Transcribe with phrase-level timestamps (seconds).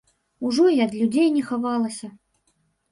[0.49, 2.15] Ужо і ад людзей не хавалася.